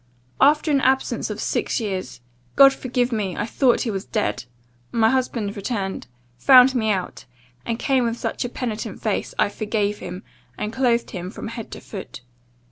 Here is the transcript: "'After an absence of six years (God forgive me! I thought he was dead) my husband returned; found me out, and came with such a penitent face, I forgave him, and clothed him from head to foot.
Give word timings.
"'After 0.39 0.71
an 0.71 0.81
absence 0.81 1.29
of 1.29 1.39
six 1.39 1.79
years 1.79 2.21
(God 2.55 2.73
forgive 2.73 3.11
me! 3.11 3.37
I 3.37 3.45
thought 3.45 3.81
he 3.81 3.91
was 3.91 4.03
dead) 4.03 4.45
my 4.91 5.11
husband 5.11 5.55
returned; 5.55 6.07
found 6.39 6.73
me 6.73 6.89
out, 6.89 7.25
and 7.67 7.77
came 7.77 8.05
with 8.05 8.17
such 8.17 8.43
a 8.43 8.49
penitent 8.49 8.99
face, 8.99 9.35
I 9.37 9.47
forgave 9.47 9.99
him, 9.99 10.23
and 10.57 10.73
clothed 10.73 11.11
him 11.11 11.29
from 11.29 11.49
head 11.49 11.69
to 11.73 11.79
foot. 11.79 12.21